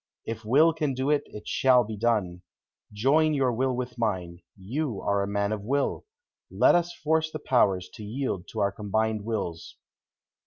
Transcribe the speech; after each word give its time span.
If 0.25 0.43
will 0.43 0.73
can 0.73 0.95
do 0.95 1.11
it, 1.11 1.21
it 1.27 1.47
shall 1.47 1.83
be 1.83 1.95
done. 1.95 2.41
Join 2.91 3.35
your 3.35 3.53
will 3.53 3.75
with 3.75 3.99
mine. 3.99 4.39
You 4.57 4.99
are 4.99 5.21
a 5.21 5.27
man 5.27 5.51
of 5.51 5.61
will. 5.61 6.05
Let 6.49 6.73
us 6.73 6.91
force 6.91 7.29
the 7.29 7.37
powers 7.37 7.87
to 7.93 8.03
yield 8.03 8.47
to 8.47 8.61
our 8.61 8.71
combined 8.71 9.23
wills." 9.25 9.75